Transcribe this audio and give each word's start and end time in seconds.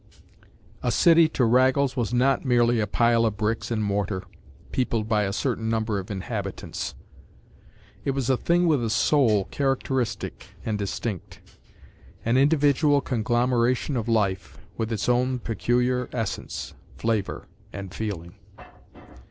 A 0.81 0.91
city 0.91 1.29
to 1.29 1.45
Raggles 1.45 1.95
was 1.95 2.11
not 2.11 2.43
merely 2.43 2.79
a 2.79 2.87
pile 2.87 3.23
of 3.23 3.37
bricks 3.37 3.69
and 3.69 3.83
mortar, 3.83 4.23
peopled 4.71 5.07
by 5.07 5.25
a 5.25 5.31
certain 5.31 5.69
number 5.69 5.99
of 5.99 6.09
inhabitants; 6.09 6.95
it 8.03 8.09
was 8.09 8.27
a 8.27 8.35
thing 8.35 8.67
with 8.67 8.83
a 8.83 8.89
soul 8.89 9.45
characteristic 9.51 10.55
and 10.65 10.79
distinct; 10.79 11.39
an 12.25 12.35
individual 12.35 12.99
conglomeration 12.99 13.95
of 13.95 14.07
life, 14.07 14.57
with 14.75 14.91
its 14.91 15.07
own 15.07 15.37
peculiar 15.37 16.09
essence, 16.13 16.73
flavor 16.97 17.45
and 17.71 17.93
feeling. 17.93 18.33